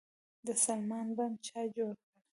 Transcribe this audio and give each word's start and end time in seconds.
د 0.45 0.47
سلما 0.63 0.99
بند 1.17 1.35
چا 1.47 1.61
جوړ 1.75 1.93
کړ؟ 2.03 2.13